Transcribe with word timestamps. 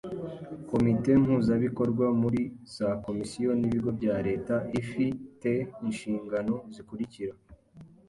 Komite 0.69 1.09
mpuzabikorwa 1.23 2.05
muri 2.21 2.41
za 2.75 2.89
komisiyo 3.05 3.49
n’ibigo 3.59 3.89
bya 3.99 4.15
Leta 4.27 4.55
ifi 4.79 5.05
te 5.41 5.53
inshingano 5.87 6.53
zikurikira: 6.73 7.33